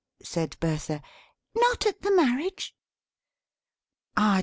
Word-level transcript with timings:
said 0.23 0.57
Bertha. 0.59 0.99
"Not 1.53 1.85
at 1.85 2.01
the 2.01 2.09
marriage!" 2.09 2.73